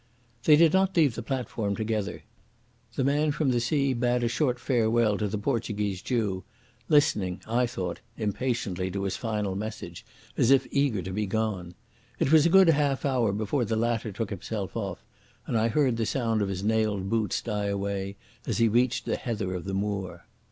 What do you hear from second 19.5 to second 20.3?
of the moor.